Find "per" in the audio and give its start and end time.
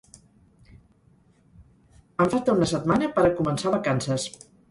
3.19-3.27